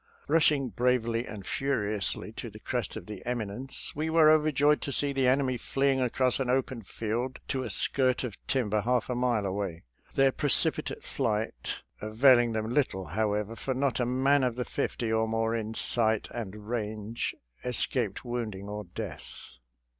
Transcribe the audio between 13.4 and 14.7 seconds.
for not a man of the